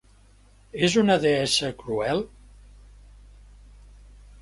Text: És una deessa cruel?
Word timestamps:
És 0.87 0.95
una 1.01 1.17
deessa 1.27 1.71
cruel? 1.83 2.25